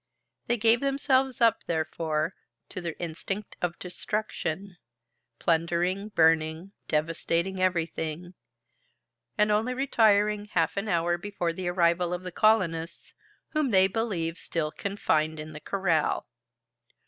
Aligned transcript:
They 0.47 0.57
gave 0.57 0.79
themselves 0.79 1.41
up, 1.41 1.63
therefore, 1.67 2.33
to 2.69 2.81
their 2.81 2.95
instinct 2.97 3.55
of 3.61 3.77
destruction, 3.77 4.77
plundering, 5.37 6.09
burning, 6.09 6.71
devastating 6.87 7.61
everything, 7.61 8.33
and 9.37 9.51
only 9.51 9.75
retiring 9.75 10.45
half 10.45 10.75
an 10.75 10.87
hour 10.87 11.19
before 11.19 11.53
the 11.53 11.67
arrival 11.67 12.15
of 12.15 12.23
the 12.23 12.31
colonists, 12.31 13.13
whom 13.49 13.69
they 13.69 13.85
believed 13.85 14.39
still 14.39 14.71
confined 14.71 15.39
in 15.39 15.53
the 15.53 15.59
corral. 15.61 16.25